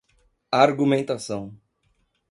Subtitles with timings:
[0.51, 1.53] argumentação